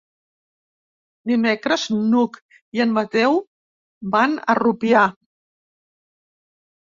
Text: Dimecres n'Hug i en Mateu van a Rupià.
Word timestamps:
Dimecres 1.31 1.83
n'Hug 2.13 2.39
i 2.79 2.81
en 2.87 2.95
Mateu 2.95 3.37
van 4.15 4.33
a 4.53 4.55
Rupià. 4.61 5.03